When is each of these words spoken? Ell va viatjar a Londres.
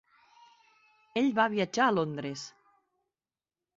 Ell 1.21 1.29
va 1.41 1.45
viatjar 1.55 1.87
a 1.91 1.95
Londres. 1.99 2.47